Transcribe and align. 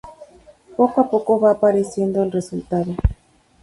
Poco 0.75 1.01
a 1.01 1.09
poco 1.11 1.39
va 1.39 1.51
apareciendo 1.51 2.23
el 2.23 2.31
resultado. 2.31 2.95